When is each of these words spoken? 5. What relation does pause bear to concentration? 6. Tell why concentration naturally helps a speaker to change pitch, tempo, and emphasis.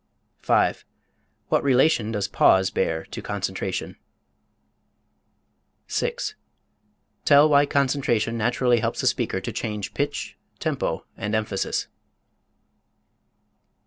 5. 0.39 0.83
What 1.49 1.63
relation 1.63 2.11
does 2.11 2.27
pause 2.27 2.71
bear 2.71 3.05
to 3.11 3.21
concentration? 3.21 3.97
6. 5.85 6.33
Tell 7.23 7.47
why 7.47 7.67
concentration 7.67 8.35
naturally 8.35 8.79
helps 8.79 9.03
a 9.03 9.05
speaker 9.07 9.39
to 9.39 9.51
change 9.53 9.93
pitch, 9.93 10.39
tempo, 10.57 11.05
and 11.15 11.35
emphasis. 11.35 11.87